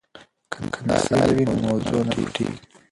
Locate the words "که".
0.73-0.79